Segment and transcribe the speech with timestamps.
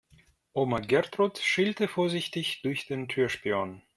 [0.53, 3.83] Oma Gertrud schielte vorsichtig durch den Türspion.